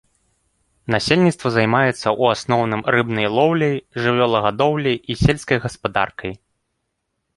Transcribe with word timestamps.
Насельніцтва 0.95 1.47
займаецца 1.57 1.93
ў 1.97 2.23
асноўным 2.37 2.81
рыбнай 2.95 3.27
лоўляй, 3.41 3.75
жывёлагадоўляй 4.07 4.97
і 5.01 5.13
сельскай 5.23 5.57
гаспадаркай. 5.67 6.33